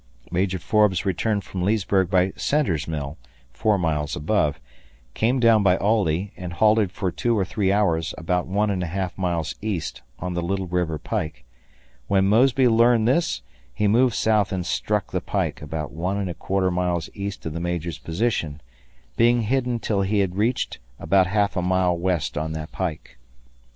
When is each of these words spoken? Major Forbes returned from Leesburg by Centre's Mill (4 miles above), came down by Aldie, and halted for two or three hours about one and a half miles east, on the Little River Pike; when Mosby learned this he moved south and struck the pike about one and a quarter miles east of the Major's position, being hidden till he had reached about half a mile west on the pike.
Major 0.31 0.57
Forbes 0.57 1.05
returned 1.05 1.43
from 1.43 1.61
Leesburg 1.61 2.09
by 2.09 2.33
Centre's 2.35 2.87
Mill 2.87 3.19
(4 3.53 3.77
miles 3.77 4.15
above), 4.15 4.59
came 5.13 5.39
down 5.39 5.61
by 5.61 5.77
Aldie, 5.77 6.33
and 6.35 6.53
halted 6.53 6.91
for 6.91 7.11
two 7.11 7.37
or 7.37 7.45
three 7.45 7.71
hours 7.71 8.15
about 8.17 8.47
one 8.47 8.71
and 8.71 8.81
a 8.81 8.87
half 8.87 9.15
miles 9.15 9.53
east, 9.61 10.01
on 10.17 10.33
the 10.33 10.41
Little 10.41 10.65
River 10.65 10.97
Pike; 10.97 11.45
when 12.07 12.25
Mosby 12.25 12.67
learned 12.67 13.07
this 13.07 13.43
he 13.75 13.87
moved 13.87 14.15
south 14.15 14.51
and 14.51 14.65
struck 14.65 15.11
the 15.11 15.21
pike 15.21 15.61
about 15.61 15.91
one 15.91 16.17
and 16.17 16.31
a 16.31 16.33
quarter 16.33 16.71
miles 16.71 17.07
east 17.13 17.45
of 17.45 17.53
the 17.53 17.59
Major's 17.59 17.99
position, 17.99 18.59
being 19.17 19.43
hidden 19.43 19.77
till 19.77 20.01
he 20.01 20.21
had 20.21 20.35
reached 20.35 20.79
about 20.97 21.27
half 21.27 21.55
a 21.55 21.61
mile 21.61 21.95
west 21.95 22.39
on 22.39 22.53
the 22.53 22.67
pike. 22.71 23.19